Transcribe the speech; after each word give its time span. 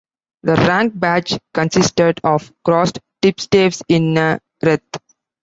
The 0.41 0.55
rank 0.55 0.99
badge 0.99 1.37
consisted 1.53 2.21
of 2.23 2.51
crossed 2.65 2.97
tipstaves 3.21 3.83
in 3.87 4.17
a 4.17 4.39
wreath. 4.63 4.81